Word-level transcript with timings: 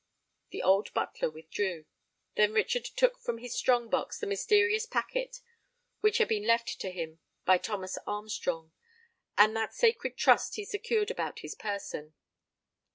The 0.49 0.63
old 0.63 0.91
butler 0.95 1.29
withdrew. 1.29 1.85
Then 2.35 2.53
Richard 2.53 2.85
took 2.85 3.19
from 3.19 3.37
his 3.37 3.53
strong 3.55 3.87
box 3.87 4.17
the 4.17 4.25
mysterious 4.25 4.87
packet 4.87 5.41
which 5.99 6.17
had 6.17 6.27
been 6.27 6.47
left 6.47 6.79
to 6.81 6.89
him 6.89 7.19
by 7.45 7.59
Thomas 7.59 7.99
Armstrong; 8.07 8.71
and 9.37 9.55
that 9.55 9.75
sacred 9.75 10.17
trust 10.17 10.55
he 10.55 10.65
secured 10.65 11.11
about 11.11 11.41
his 11.41 11.53
person. 11.53 12.15